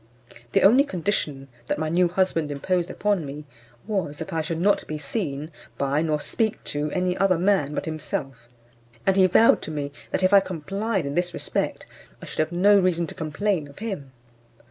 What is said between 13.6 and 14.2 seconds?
of him.